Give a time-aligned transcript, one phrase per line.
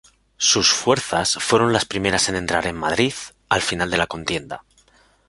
[0.37, 3.13] Sus fuerzas fueron las primeras en entrar en Madrid,
[3.49, 4.63] al final de la contienda.